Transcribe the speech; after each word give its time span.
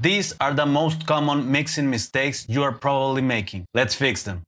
These 0.00 0.32
are 0.38 0.54
the 0.54 0.64
most 0.64 1.08
common 1.08 1.50
mixing 1.50 1.90
mistakes 1.90 2.46
you 2.48 2.62
are 2.62 2.70
probably 2.70 3.20
making. 3.20 3.64
Let's 3.74 3.96
fix 3.96 4.22
them. 4.22 4.44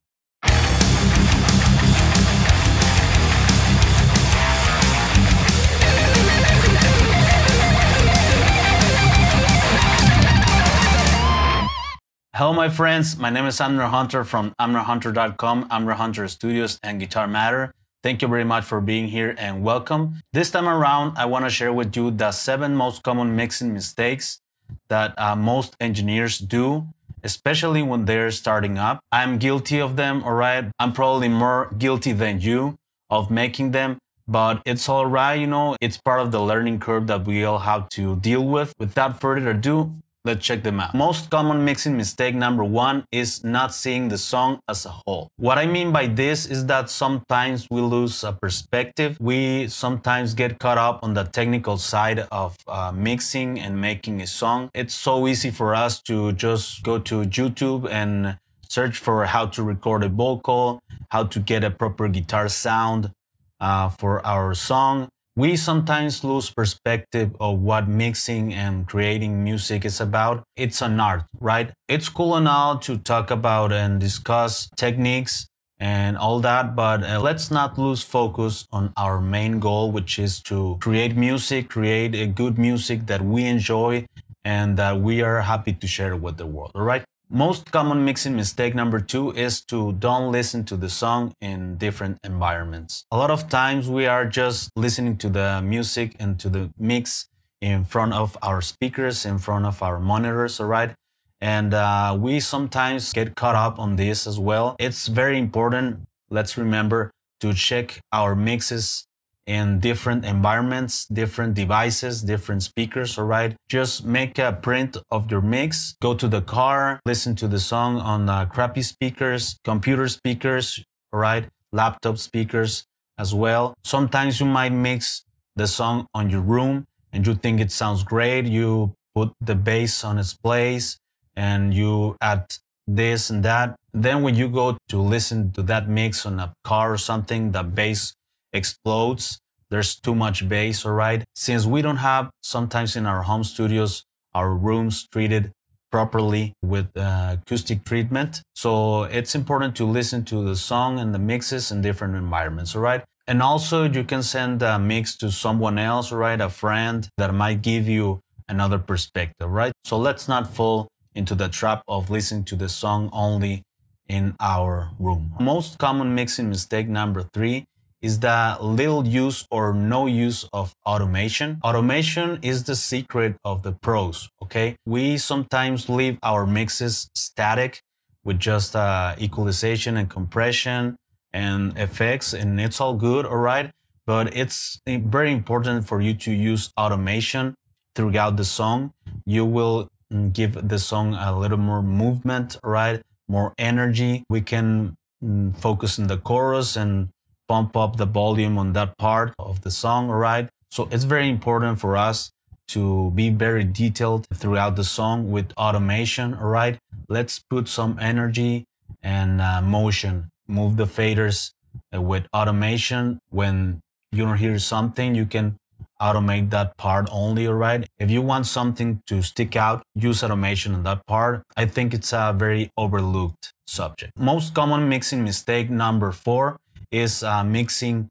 Hello, 12.33 12.53
my 12.53 12.69
friends. 12.69 13.17
My 13.17 13.29
name 13.29 13.45
is 13.45 13.59
Amner 13.59 13.89
Hunter 13.89 14.23
from 14.23 14.53
AmnerHunter.com, 14.57 15.67
Amner 15.67 15.95
Hunter 15.95 16.29
Studios, 16.29 16.79
and 16.81 16.97
Guitar 16.97 17.27
Matter. 17.27 17.73
Thank 18.03 18.21
you 18.21 18.29
very 18.29 18.45
much 18.45 18.63
for 18.63 18.79
being 18.79 19.09
here 19.09 19.35
and 19.37 19.63
welcome. 19.63 20.21
This 20.31 20.49
time 20.49 20.69
around, 20.69 21.17
I 21.17 21.25
want 21.25 21.43
to 21.43 21.51
share 21.51 21.73
with 21.73 21.93
you 21.97 22.09
the 22.09 22.31
seven 22.31 22.73
most 22.73 23.03
common 23.03 23.35
mixing 23.35 23.73
mistakes 23.73 24.40
that 24.89 25.17
uh, 25.17 25.35
most 25.35 25.75
engineers 25.79 26.37
do, 26.37 26.87
especially 27.23 27.81
when 27.83 28.05
they're 28.05 28.31
starting 28.31 28.77
up. 28.77 28.99
I'm 29.11 29.37
guilty 29.37 29.79
of 29.79 29.95
them, 29.95 30.23
all 30.23 30.33
right? 30.33 30.65
I'm 30.79 30.93
probably 30.93 31.29
more 31.29 31.73
guilty 31.77 32.11
than 32.13 32.41
you 32.41 32.77
of 33.09 33.29
making 33.29 33.71
them, 33.71 33.97
but 34.27 34.61
it's 34.65 34.87
all 34.87 35.05
right, 35.05 35.35
you 35.35 35.47
know, 35.47 35.75
it's 35.81 35.97
part 35.97 36.21
of 36.21 36.31
the 36.31 36.41
learning 36.41 36.79
curve 36.79 37.07
that 37.07 37.25
we 37.25 37.43
all 37.43 37.59
have 37.59 37.89
to 37.89 38.15
deal 38.17 38.43
with. 38.43 38.73
Without 38.79 39.19
further 39.19 39.49
ado, 39.51 39.93
Let's 40.23 40.45
check 40.45 40.61
them 40.61 40.79
out. 40.79 40.93
Most 40.93 41.31
common 41.31 41.65
mixing 41.65 41.97
mistake 41.97 42.35
number 42.35 42.63
one 42.63 43.05
is 43.11 43.43
not 43.43 43.73
seeing 43.73 44.07
the 44.07 44.19
song 44.19 44.59
as 44.69 44.85
a 44.85 44.89
whole. 44.89 45.31
What 45.37 45.57
I 45.57 45.65
mean 45.65 45.91
by 45.91 46.05
this 46.05 46.45
is 46.45 46.67
that 46.67 46.91
sometimes 46.91 47.67
we 47.71 47.81
lose 47.81 48.23
a 48.23 48.31
perspective. 48.31 49.17
We 49.19 49.67
sometimes 49.67 50.35
get 50.35 50.59
caught 50.59 50.77
up 50.77 50.99
on 51.01 51.15
the 51.15 51.23
technical 51.23 51.77
side 51.77 52.19
of 52.31 52.55
uh, 52.67 52.91
mixing 52.93 53.59
and 53.59 53.81
making 53.81 54.21
a 54.21 54.27
song. 54.27 54.69
It's 54.75 54.93
so 54.93 55.27
easy 55.27 55.49
for 55.49 55.73
us 55.73 55.99
to 56.03 56.33
just 56.33 56.83
go 56.83 56.99
to 56.99 57.23
YouTube 57.23 57.89
and 57.89 58.37
search 58.69 58.99
for 58.99 59.25
how 59.25 59.47
to 59.47 59.63
record 59.63 60.03
a 60.03 60.09
vocal, 60.09 60.83
how 61.09 61.23
to 61.23 61.39
get 61.39 61.63
a 61.63 61.71
proper 61.71 62.07
guitar 62.07 62.47
sound 62.47 63.11
uh, 63.59 63.89
for 63.89 64.23
our 64.23 64.53
song 64.53 65.09
we 65.35 65.55
sometimes 65.55 66.23
lose 66.23 66.49
perspective 66.49 67.35
of 67.39 67.59
what 67.59 67.87
mixing 67.87 68.53
and 68.53 68.87
creating 68.87 69.43
music 69.43 69.85
is 69.85 70.01
about. 70.01 70.43
It's 70.55 70.81
an 70.81 70.99
art, 70.99 71.23
right? 71.39 71.71
It's 71.87 72.09
cool 72.09 72.35
and 72.35 72.47
all 72.47 72.77
to 72.79 72.97
talk 72.97 73.31
about 73.31 73.71
and 73.71 73.99
discuss 73.99 74.69
techniques 74.75 75.47
and 75.79 76.17
all 76.17 76.39
that, 76.41 76.75
but 76.75 77.03
uh, 77.03 77.19
let's 77.19 77.49
not 77.49 77.77
lose 77.79 78.03
focus 78.03 78.67
on 78.71 78.93
our 78.97 79.19
main 79.19 79.59
goal, 79.59 79.91
which 79.91 80.19
is 80.19 80.39
to 80.43 80.77
create 80.79 81.15
music, 81.15 81.69
create 81.69 82.13
a 82.13 82.27
good 82.27 82.59
music 82.59 83.07
that 83.07 83.21
we 83.21 83.45
enjoy 83.45 84.05
and 84.43 84.77
that 84.77 84.99
we 84.99 85.21
are 85.21 85.41
happy 85.41 85.73
to 85.73 85.87
share 85.87 86.15
with 86.15 86.37
the 86.37 86.45
world, 86.45 86.71
all 86.75 86.83
right? 86.83 87.03
Most 87.33 87.71
common 87.71 88.03
mixing 88.03 88.35
mistake 88.35 88.75
number 88.75 88.99
two 88.99 89.31
is 89.31 89.61
to 89.67 89.93
don't 89.93 90.33
listen 90.33 90.65
to 90.65 90.75
the 90.75 90.89
song 90.89 91.33
in 91.39 91.77
different 91.77 92.17
environments. 92.25 93.05
A 93.09 93.15
lot 93.15 93.31
of 93.31 93.47
times 93.47 93.87
we 93.87 94.05
are 94.05 94.25
just 94.25 94.69
listening 94.75 95.15
to 95.19 95.29
the 95.29 95.61
music 95.61 96.13
and 96.19 96.37
to 96.41 96.49
the 96.49 96.73
mix 96.77 97.29
in 97.61 97.85
front 97.85 98.11
of 98.11 98.37
our 98.41 98.59
speakers, 98.59 99.25
in 99.25 99.37
front 99.37 99.65
of 99.65 99.81
our 99.81 99.97
monitors, 99.97 100.59
all 100.59 100.67
right? 100.67 100.93
And 101.39 101.73
uh, 101.73 102.17
we 102.19 102.41
sometimes 102.41 103.13
get 103.13 103.33
caught 103.37 103.55
up 103.55 103.79
on 103.79 103.95
this 103.95 104.27
as 104.27 104.37
well. 104.37 104.75
It's 104.77 105.07
very 105.07 105.39
important, 105.39 106.01
let's 106.29 106.57
remember, 106.57 107.11
to 107.39 107.53
check 107.53 108.01
our 108.11 108.35
mixes 108.35 109.05
in 109.47 109.79
different 109.79 110.23
environments, 110.25 111.05
different 111.05 111.53
devices, 111.53 112.21
different 112.21 112.63
speakers, 112.63 113.17
all 113.17 113.25
right? 113.25 113.55
Just 113.69 114.05
make 114.05 114.37
a 114.37 114.53
print 114.53 114.97
of 115.09 115.29
your 115.31 115.41
mix, 115.41 115.95
go 116.01 116.13
to 116.13 116.27
the 116.27 116.41
car, 116.41 116.99
listen 117.05 117.35
to 117.35 117.47
the 117.47 117.59
song 117.59 117.97
on 117.97 118.29
uh, 118.29 118.45
crappy 118.45 118.81
speakers, 118.81 119.59
computer 119.63 120.07
speakers, 120.07 120.83
all 121.11 121.19
right? 121.19 121.47
Laptop 121.71 122.17
speakers 122.17 122.85
as 123.17 123.33
well. 123.33 123.73
Sometimes 123.83 124.39
you 124.39 124.45
might 124.45 124.71
mix 124.71 125.23
the 125.55 125.67
song 125.67 126.07
on 126.13 126.29
your 126.29 126.41
room 126.41 126.87
and 127.11 127.25
you 127.25 127.35
think 127.35 127.59
it 127.59 127.71
sounds 127.71 128.03
great. 128.03 128.45
You 128.45 128.93
put 129.15 129.33
the 129.41 129.55
bass 129.55 130.03
on 130.03 130.17
its 130.17 130.33
place 130.33 130.97
and 131.35 131.73
you 131.73 132.15
add 132.21 132.55
this 132.87 133.29
and 133.29 133.43
that. 133.43 133.75
Then 133.93 134.21
when 134.21 134.35
you 134.35 134.47
go 134.47 134.77
to 134.89 135.01
listen 135.01 135.51
to 135.53 135.61
that 135.63 135.89
mix 135.89 136.25
on 136.25 136.39
a 136.39 136.53
car 136.63 136.93
or 136.93 136.97
something, 136.97 137.51
the 137.51 137.63
bass 137.63 138.13
explodes. 138.53 139.39
There's 139.69 139.95
too 139.95 140.15
much 140.15 140.47
bass, 140.49 140.85
all 140.85 140.93
right? 140.93 141.23
Since 141.33 141.65
we 141.65 141.81
don't 141.81 141.97
have 141.97 142.29
sometimes 142.41 142.95
in 142.95 143.05
our 143.05 143.23
home 143.23 143.43
studios, 143.43 144.03
our 144.33 144.53
rooms 144.53 145.07
treated 145.07 145.51
properly 145.91 146.53
with 146.61 146.95
uh, 146.97 147.37
acoustic 147.41 147.83
treatment. 147.83 148.41
So 148.55 149.03
it's 149.03 149.35
important 149.35 149.75
to 149.77 149.85
listen 149.85 150.23
to 150.25 150.43
the 150.43 150.55
song 150.55 150.99
and 150.99 151.13
the 151.13 151.19
mixes 151.19 151.71
in 151.71 151.81
different 151.81 152.15
environments, 152.15 152.75
all 152.75 152.81
right? 152.81 153.03
And 153.27 153.41
also 153.41 153.89
you 153.89 154.03
can 154.03 154.23
send 154.23 154.61
a 154.61 154.79
mix 154.79 155.15
to 155.17 155.31
someone 155.31 155.77
else, 155.77 156.11
right? 156.11 156.39
A 156.39 156.49
friend 156.49 157.07
that 157.17 157.33
might 157.33 157.61
give 157.61 157.87
you 157.87 158.21
another 158.49 158.77
perspective, 158.77 159.49
right? 159.49 159.71
So 159.83 159.97
let's 159.97 160.27
not 160.27 160.53
fall 160.53 160.87
into 161.13 161.35
the 161.35 161.49
trap 161.49 161.83
of 161.87 162.09
listening 162.09 162.45
to 162.45 162.55
the 162.55 162.69
song 162.69 163.09
only 163.13 163.63
in 164.07 164.35
our 164.39 164.91
room. 164.99 165.33
Most 165.39 165.77
common 165.77 166.13
mixing 166.15 166.49
mistake 166.49 166.87
number 166.87 167.23
three 167.33 167.65
is 168.01 168.19
the 168.19 168.57
little 168.59 169.07
use 169.07 169.45
or 169.51 169.73
no 169.73 170.07
use 170.07 170.47
of 170.53 170.73
automation. 170.85 171.59
Automation 171.63 172.39
is 172.41 172.63
the 172.63 172.75
secret 172.75 173.35
of 173.45 173.63
the 173.63 173.71
pros, 173.71 174.29
okay? 174.41 174.75
We 174.85 175.17
sometimes 175.17 175.87
leave 175.87 176.17
our 176.23 176.45
mixes 176.45 177.09
static 177.15 177.81
with 178.23 178.39
just 178.39 178.75
uh, 178.75 179.15
equalization 179.19 179.97
and 179.97 180.09
compression 180.09 180.97
and 181.33 181.77
effects, 181.77 182.33
and 182.33 182.59
it's 182.59 182.81
all 182.81 182.95
good, 182.95 183.25
all 183.25 183.37
right? 183.37 183.71
But 184.05 184.35
it's 184.35 184.79
very 184.87 185.31
important 185.31 185.87
for 185.87 186.01
you 186.01 186.13
to 186.15 186.31
use 186.31 186.71
automation 186.77 187.55
throughout 187.95 188.35
the 188.35 188.45
song. 188.45 188.93
You 189.25 189.45
will 189.45 189.89
mm, 190.11 190.33
give 190.33 190.67
the 190.67 190.79
song 190.79 191.13
a 191.13 191.37
little 191.37 191.57
more 191.57 191.81
movement, 191.81 192.57
right? 192.63 193.01
More 193.27 193.53
energy. 193.57 194.23
We 194.29 194.41
can 194.41 194.97
mm, 195.23 195.55
focus 195.57 195.99
on 195.99 196.07
the 196.07 196.17
chorus 196.17 196.75
and 196.75 197.09
pump 197.51 197.75
up 197.75 197.97
the 197.97 198.05
volume 198.05 198.57
on 198.57 198.71
that 198.71 198.97
part 198.97 199.33
of 199.37 199.59
the 199.63 199.71
song, 199.71 200.07
right? 200.07 200.47
So 200.69 200.87
it's 200.89 201.03
very 201.03 201.27
important 201.27 201.81
for 201.81 201.97
us 201.97 202.31
to 202.69 203.11
be 203.11 203.29
very 203.29 203.65
detailed 203.65 204.25
throughout 204.33 204.77
the 204.77 204.85
song 204.85 205.29
with 205.29 205.51
automation, 205.57 206.33
right? 206.39 206.79
Let's 207.09 207.39
put 207.39 207.67
some 207.67 207.99
energy 207.99 208.63
and 209.03 209.41
uh, 209.41 209.61
motion. 209.61 210.31
Move 210.47 210.77
the 210.77 210.85
faders 210.85 211.51
uh, 211.93 212.01
with 212.01 212.23
automation. 212.33 213.19
When 213.31 213.81
you 214.13 214.23
don't 214.23 214.37
hear 214.37 214.57
something, 214.57 215.13
you 215.13 215.25
can 215.25 215.57
automate 215.99 216.51
that 216.51 216.77
part 216.77 217.09
only, 217.11 217.47
right? 217.47 217.85
If 217.99 218.09
you 218.09 218.21
want 218.21 218.45
something 218.47 219.01
to 219.07 219.21
stick 219.21 219.57
out, 219.57 219.83
use 219.93 220.23
automation 220.23 220.73
on 220.73 220.83
that 220.83 221.05
part. 221.05 221.43
I 221.57 221.65
think 221.65 221.93
it's 221.93 222.13
a 222.13 222.33
very 222.33 222.71
overlooked 222.77 223.51
subject. 223.67 224.17
Most 224.17 224.53
common 224.53 224.87
mixing 224.87 225.21
mistake 225.25 225.69
number 225.69 226.13
four 226.13 226.57
is 226.91 227.23
uh, 227.23 227.43
mixing 227.43 228.09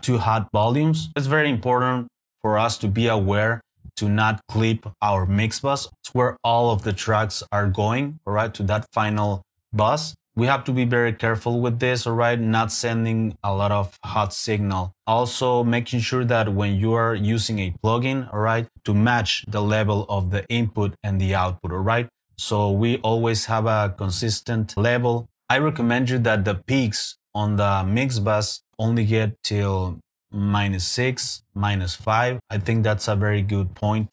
too 0.00 0.18
hot 0.18 0.48
volumes. 0.52 1.10
It's 1.16 1.26
very 1.26 1.50
important 1.50 2.08
for 2.40 2.58
us 2.58 2.78
to 2.78 2.88
be 2.88 3.08
aware 3.08 3.60
to 3.96 4.08
not 4.08 4.40
clip 4.48 4.88
our 5.02 5.26
mix 5.26 5.60
bus. 5.60 5.88
It's 6.00 6.14
where 6.14 6.36
all 6.42 6.70
of 6.70 6.82
the 6.82 6.92
tracks 6.92 7.42
are 7.52 7.68
going, 7.68 8.18
all 8.26 8.32
right, 8.32 8.52
to 8.54 8.62
that 8.64 8.86
final 8.92 9.42
bus. 9.72 10.14
We 10.34 10.46
have 10.46 10.64
to 10.64 10.72
be 10.72 10.86
very 10.86 11.12
careful 11.12 11.60
with 11.60 11.78
this, 11.78 12.06
all 12.06 12.14
right, 12.14 12.40
not 12.40 12.72
sending 12.72 13.36
a 13.44 13.54
lot 13.54 13.70
of 13.70 13.98
hot 14.02 14.32
signal. 14.32 14.92
Also, 15.06 15.62
making 15.62 16.00
sure 16.00 16.24
that 16.24 16.54
when 16.54 16.76
you 16.76 16.94
are 16.94 17.14
using 17.14 17.58
a 17.58 17.74
plugin, 17.84 18.32
all 18.32 18.40
right, 18.40 18.66
to 18.84 18.94
match 18.94 19.44
the 19.46 19.60
level 19.60 20.06
of 20.08 20.30
the 20.30 20.46
input 20.48 20.94
and 21.02 21.20
the 21.20 21.34
output, 21.34 21.72
all 21.72 21.78
right. 21.78 22.08
So 22.38 22.70
we 22.70 22.96
always 22.98 23.44
have 23.44 23.66
a 23.66 23.94
consistent 23.96 24.74
level. 24.76 25.28
I 25.50 25.58
recommend 25.58 26.08
you 26.08 26.18
that 26.20 26.46
the 26.46 26.54
peaks 26.54 27.18
on 27.34 27.56
the 27.56 27.84
mix 27.84 28.18
bus 28.18 28.62
only 28.78 29.04
get 29.04 29.42
till 29.42 29.98
minus 30.30 30.86
six, 30.86 31.42
minus 31.54 31.94
five. 31.94 32.40
I 32.50 32.58
think 32.58 32.84
that's 32.84 33.08
a 33.08 33.16
very 33.16 33.42
good 33.42 33.74
point 33.74 34.08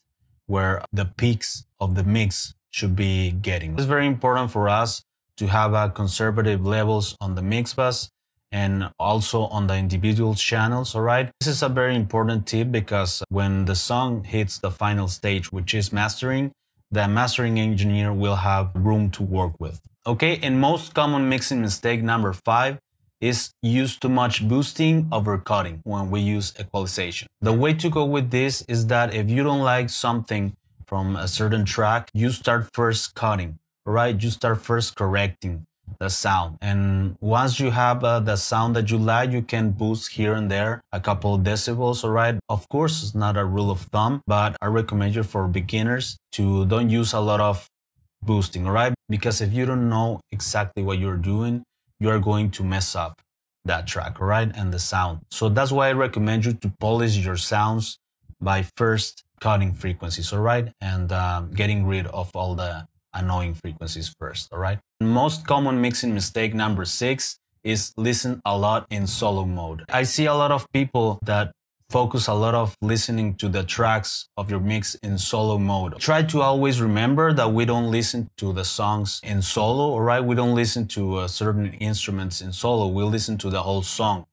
where 0.48 0.84
the 0.92 1.06
peaks 1.06 1.66
of 1.80 1.96
the 1.96 2.04
mix 2.04 2.54
should 2.72 2.96
be 2.96 3.32
getting. 3.32 3.74
It's 3.74 3.86
very 3.86 4.08
important 4.08 4.52
for 4.52 4.70
us 4.70 5.04
to 5.38 5.48
have 5.48 5.74
a 5.74 5.90
conservative 5.90 6.66
levels 6.66 7.16
on 7.22 7.36
the 7.36 7.42
mix 7.42 7.74
bus 7.74 8.10
and 8.52 8.90
also 9.00 9.44
on 9.44 9.68
the 9.68 9.76
individual 9.76 10.34
channels, 10.34 10.96
all 10.96 11.02
right? 11.02 11.30
This 11.40 11.48
is 11.48 11.62
a 11.62 11.70
very 11.70 11.96
important 11.96 12.48
tip 12.48 12.72
because 12.72 13.24
when 13.30 13.66
the 13.66 13.76
song 13.76 14.24
hits 14.24 14.58
the 14.58 14.72
final 14.72 15.08
stage, 15.08 15.52
which 15.52 15.74
is 15.74 15.94
mastering, 15.94 16.52
the 16.92 17.08
mastering 17.08 17.60
engineer 17.60 18.12
will 18.12 18.38
have 18.38 18.72
room 18.74 19.12
to 19.12 19.24
work 19.24 19.54
with. 19.60 19.80
Okay, 20.08 20.40
and 20.42 20.60
most 20.60 20.96
common 20.96 21.30
mixing 21.30 21.62
mistake 21.62 22.02
number 22.02 22.34
five 22.34 22.80
is 23.22 23.52
use 23.62 23.98
too 23.98 24.10
much 24.10 24.48
boosting 24.48 25.08
over 25.12 25.38
cutting 25.38 25.82
when 25.84 26.10
we 26.10 26.20
use 26.22 26.54
equalization. 26.60 27.28
The 27.42 27.54
way 27.54 27.74
to 27.74 27.90
go 27.90 28.06
with 28.06 28.32
this 28.32 28.62
is 28.64 28.88
that 28.88 29.14
if 29.14 29.30
you 29.30 29.44
don't 29.44 29.62
like 29.62 29.90
something 29.90 30.54
from 30.88 31.16
a 31.16 31.28
certain 31.28 31.66
track, 31.66 32.10
you 32.14 32.32
start 32.32 32.70
first 32.74 33.16
cutting, 33.16 33.60
right? 33.86 34.22
You 34.22 34.30
start 34.30 34.62
first 34.62 34.96
correcting 34.96 35.66
the 36.00 36.10
sound. 36.10 36.58
And 36.62 37.18
once 37.20 37.60
you 37.60 37.72
have 37.72 38.04
uh, 38.04 38.20
the 38.20 38.36
sound 38.36 38.76
that 38.76 38.90
you 38.92 38.98
like, 38.98 39.32
you 39.32 39.42
can 39.42 39.72
boost 39.72 40.12
here 40.12 40.34
and 40.34 40.50
there 40.50 40.82
a 40.92 41.00
couple 41.00 41.38
decibels, 41.40 42.04
all 42.04 42.12
right? 42.12 42.40
Of 42.48 42.70
course, 42.70 43.04
it's 43.04 43.16
not 43.16 43.38
a 43.38 43.46
rule 43.46 43.72
of 43.72 43.82
thumb, 43.82 44.22
but 44.28 44.56
I 44.62 44.68
recommend 44.68 45.16
you 45.16 45.24
for 45.24 45.48
beginners 45.48 46.18
to 46.34 46.66
don't 46.66 46.90
use 46.90 47.14
a 47.14 47.20
lot 47.20 47.42
of 47.42 47.68
boosting, 48.22 48.66
all 48.66 48.74
right? 48.74 48.94
Because 49.10 49.42
if 49.42 49.54
you 49.54 49.66
don't 49.66 49.90
know 49.90 50.22
exactly 50.32 50.84
what 50.84 51.00
you're 51.00 51.18
doing, 51.18 51.64
you 52.00 52.10
are 52.10 52.20
going 52.20 52.52
to 52.52 52.64
mess 52.64 52.96
up 52.96 53.22
that 53.66 53.88
track, 53.88 54.20
right? 54.20 54.52
And 54.56 54.74
the 54.74 54.80
sound. 54.80 55.20
So 55.32 55.50
that's 55.50 55.72
why 55.72 55.90
I 55.90 55.94
recommend 55.94 56.46
you 56.46 56.54
to 56.54 56.72
polish 56.80 57.18
your 57.18 57.38
sounds 57.38 58.00
by 58.42 58.64
first 58.78 59.24
cutting 59.40 59.74
frequencies, 59.74 60.32
all 60.34 60.40
right? 60.40 60.72
And 60.82 61.12
um, 61.12 61.52
getting 61.52 61.86
rid 61.86 62.08
of 62.08 62.32
all 62.34 62.56
the 62.56 62.88
annoying 63.14 63.54
frequencies 63.54 64.14
first, 64.20 64.52
all 64.52 64.60
right? 64.60 64.80
Most 65.02 65.46
common 65.46 65.82
mixing 65.82 66.14
mistake 66.14 66.54
number 66.54 66.86
six 66.86 67.40
is 67.64 67.94
listen 67.98 68.42
a 68.46 68.58
lot 68.58 68.86
in 68.90 69.08
solo 69.08 69.46
mode. 69.46 69.84
I 69.90 70.04
see 70.04 70.26
a 70.26 70.34
lot 70.34 70.52
of 70.52 70.72
people 70.72 71.20
that 71.24 71.52
focus 71.90 72.28
a 72.28 72.34
lot 72.34 72.54
of 72.54 72.76
listening 72.82 73.34
to 73.36 73.50
the 73.50 73.64
tracks 73.64 74.30
of 74.38 74.52
your 74.52 74.60
mix 74.60 74.96
in 74.96 75.18
solo 75.18 75.58
mode. 75.58 76.00
Try 76.00 76.24
to 76.24 76.42
always 76.42 76.82
remember 76.82 77.34
that 77.34 77.52
we 77.52 77.66
don't 77.66 77.90
listen 77.90 78.30
to 78.38 78.54
the 78.54 78.64
songs 78.64 79.20
in 79.24 79.42
solo, 79.42 79.86
all 79.86 80.02
right? 80.02 80.24
We 80.24 80.36
don't 80.36 80.54
listen 80.54 80.88
to 80.90 81.16
uh, 81.16 81.28
certain 81.28 81.74
instruments 81.74 82.42
in 82.42 82.54
solo. 82.54 82.88
We 82.88 83.04
listen 83.04 83.38
to 83.40 83.50
the 83.50 83.64
whole 83.64 83.82
song, 83.82 84.26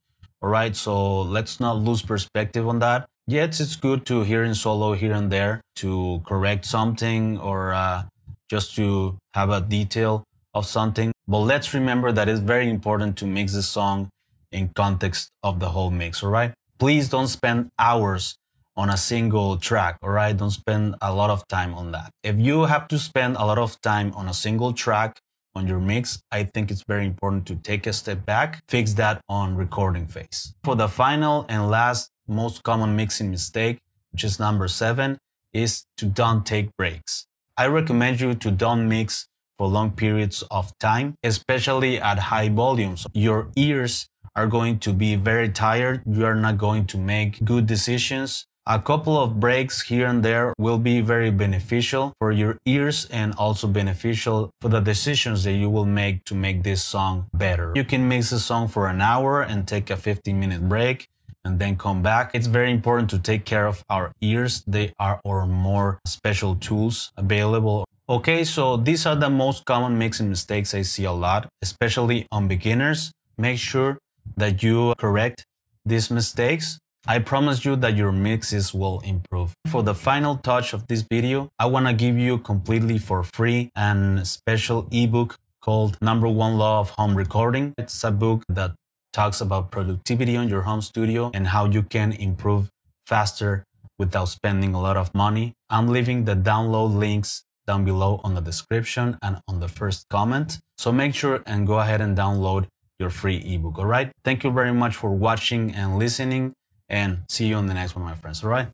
all 0.42 0.50
right? 0.50 0.76
So 0.76 1.22
let's 1.22 1.58
not 1.58 1.78
lose 1.78 2.02
perspective 2.02 2.68
on 2.68 2.78
that. 2.80 3.08
Yes, 3.26 3.60
it's 3.60 3.74
good 3.74 4.04
to 4.06 4.22
hear 4.22 4.44
in 4.44 4.54
solo 4.54 4.92
here 4.92 5.14
and 5.14 5.32
there 5.32 5.62
to 5.76 6.22
correct 6.26 6.64
something 6.64 7.38
or 7.38 7.72
uh, 7.72 8.04
just 8.50 8.76
to 8.76 9.16
have 9.34 9.50
a 9.50 9.60
detail 9.60 10.24
of 10.54 10.66
something. 10.66 11.12
But 11.26 11.40
let's 11.40 11.74
remember 11.74 12.12
that 12.12 12.28
it's 12.28 12.40
very 12.40 12.68
important 12.68 13.16
to 13.18 13.26
mix 13.26 13.54
the 13.54 13.62
song 13.62 14.10
in 14.52 14.70
context 14.76 15.30
of 15.42 15.58
the 15.58 15.70
whole 15.70 15.90
mix, 15.90 16.22
all 16.22 16.30
right? 16.30 16.52
Please 16.78 17.08
don't 17.08 17.28
spend 17.28 17.70
hours 17.78 18.37
on 18.76 18.90
a 18.90 18.96
single 18.96 19.56
track, 19.56 19.96
all 20.02 20.11
right? 20.11 20.37
Don't 20.37 20.50
spend 20.50 20.94
a 21.00 21.12
lot 21.12 21.31
of 21.31 21.46
time 21.49 21.73
on 21.75 21.93
that. 21.93 22.11
If 22.23 22.38
you 22.38 22.64
have 22.64 22.87
to 22.88 22.99
spend 22.99 23.37
a 23.37 23.46
lot 23.46 23.58
of 23.58 23.81
time 23.81 24.12
on 24.12 24.28
a 24.28 24.34
single 24.34 24.75
track 24.75 25.19
on 25.55 25.67
your 25.67 25.78
mix, 25.78 26.20
I 26.31 26.44
think 26.44 26.70
it's 26.70 26.84
very 26.87 27.06
important 27.06 27.46
to 27.46 27.56
take 27.56 27.87
a 27.87 27.94
step 27.94 28.26
back, 28.26 28.62
fix 28.69 28.93
that 28.94 29.23
on 29.28 29.56
recording 29.56 30.06
phase. 30.06 30.55
For 30.64 30.76
the 30.76 30.88
final 30.88 31.46
and 31.49 31.70
last 31.70 32.11
most 32.28 32.62
common 32.62 32.94
mixing 32.94 33.31
mistake, 33.31 33.78
which 34.12 34.25
is 34.25 34.38
number 34.38 34.69
seven, 34.69 35.17
is 35.55 35.87
to 35.96 36.05
don't 36.05 36.44
take 36.44 36.76
breaks. 36.76 37.26
I 37.56 37.69
recommend 37.69 38.20
you 38.20 38.34
to 38.34 38.50
don't 38.50 38.87
mix 38.87 39.28
for 39.56 39.67
long 39.67 39.93
periods 39.93 40.44
of 40.50 40.76
time, 40.78 41.17
especially 41.23 41.99
at 41.99 42.19
high 42.19 42.50
volumes. 42.50 43.06
Your 43.14 43.49
ears 43.56 44.08
are 44.36 44.46
going 44.46 44.78
to 44.80 44.92
be 44.92 45.16
very 45.16 45.48
tired. 45.48 46.02
You 46.06 46.26
are 46.26 46.34
not 46.34 46.58
going 46.58 46.86
to 46.86 46.98
make 46.98 47.44
good 47.44 47.66
decisions. 47.66 48.46
A 48.68 48.80
couple 48.80 49.16
of 49.16 49.38
breaks 49.38 49.82
here 49.82 50.08
and 50.08 50.24
there 50.24 50.52
will 50.58 50.78
be 50.78 51.00
very 51.00 51.30
beneficial 51.30 52.12
for 52.18 52.32
your 52.32 52.58
ears 52.66 53.06
and 53.10 53.32
also 53.38 53.68
beneficial 53.68 54.50
for 54.60 54.68
the 54.68 54.80
decisions 54.80 55.44
that 55.44 55.52
you 55.52 55.70
will 55.70 55.86
make 55.86 56.24
to 56.24 56.34
make 56.34 56.64
this 56.64 56.82
song 56.82 57.26
better. 57.32 57.72
You 57.76 57.84
can 57.84 58.08
mix 58.08 58.30
the 58.30 58.40
song 58.40 58.66
for 58.66 58.88
an 58.88 59.00
hour 59.00 59.40
and 59.42 59.66
take 59.68 59.88
a 59.88 59.96
15 59.96 60.38
minute 60.38 60.68
break 60.68 61.08
and 61.44 61.60
then 61.60 61.76
come 61.76 62.02
back. 62.02 62.32
It's 62.34 62.48
very 62.48 62.72
important 62.72 63.08
to 63.10 63.20
take 63.20 63.44
care 63.44 63.68
of 63.68 63.84
our 63.88 64.10
ears. 64.20 64.64
They 64.66 64.92
are 64.98 65.20
our 65.24 65.46
more 65.46 66.00
special 66.04 66.56
tools 66.56 67.12
available. 67.16 67.84
Okay, 68.08 68.42
so 68.42 68.76
these 68.76 69.06
are 69.06 69.14
the 69.16 69.30
most 69.30 69.64
common 69.64 69.96
mixing 69.96 70.28
mistakes 70.28 70.74
I 70.74 70.82
see 70.82 71.04
a 71.04 71.12
lot, 71.12 71.48
especially 71.62 72.26
on 72.32 72.48
beginners. 72.48 73.12
Make 73.38 73.58
sure 73.58 73.98
that 74.37 74.62
you 74.62 74.94
correct 74.99 75.46
these 75.84 76.11
mistakes. 76.11 76.78
I 77.06 77.20
promise 77.20 77.64
you 77.64 77.76
that 77.76 77.96
your 77.96 78.11
mixes 78.11 78.75
will 78.75 79.00
improve. 79.05 79.55
For 79.69 79.82
the 79.82 79.94
final 79.94 80.37
touch 80.37 80.73
of 80.73 80.87
this 80.88 81.02
video, 81.02 81.49
I 81.58 81.67
want 81.67 81.87
to 81.87 81.93
give 81.93 82.19
you 82.19 82.38
completely 82.38 82.99
for 82.99 83.23
free 83.23 83.70
an 83.76 84.25
special 84.25 84.88
ebook 84.90 85.37
called 85.61 85.99
Number 86.00 86.28
One 86.28 86.58
Law 86.58 86.81
of 86.81 86.90
Home 86.90 87.14
Recording. 87.17 87.75
It's 87.78 88.02
a 88.02 88.11
book 88.11 88.43
that 88.49 88.73
talks 89.12 89.40
about 89.40 89.70
productivity 89.70 90.37
on 90.37 90.49
your 90.49 90.62
home 90.62 90.82
studio 90.82 91.31
and 91.32 91.46
how 91.46 91.67
you 91.67 91.82
can 91.82 92.12
improve 92.12 92.69
faster 93.06 93.64
without 93.99 94.26
spending 94.26 94.75
a 94.75 94.81
lot 94.81 94.96
of 94.96 95.14
money. 95.14 95.55
I'm 95.70 95.88
leaving 95.88 96.25
the 96.25 96.34
download 96.37 96.96
links 96.96 97.44
down 97.67 97.84
below 97.84 98.20
on 98.23 98.34
the 98.34 98.40
description 98.40 99.19
and 99.23 99.40
on 99.49 99.61
the 99.61 99.69
first 99.69 100.06
comment. 100.08 100.58
So 100.78 100.93
make 100.93 101.14
sure 101.14 101.43
and 101.46 101.67
go 101.67 101.78
ahead 101.81 102.00
and 102.00 102.17
download 102.17 102.67
your 102.98 103.10
free 103.10 103.38
ebook. 103.38 103.78
All 103.78 103.87
right. 103.87 104.10
Thank 104.25 104.44
you 104.44 104.50
very 104.50 104.72
much 104.72 104.96
for 104.96 105.10
watching 105.10 105.75
and 105.75 105.98
listening 105.98 106.54
and 106.88 107.25
see 107.28 107.46
you 107.46 107.56
on 107.56 107.66
the 107.66 107.75
next 107.75 107.94
one, 107.96 108.04
my 108.04 108.14
friends. 108.14 108.43
All 108.43 108.50
right. 108.50 108.69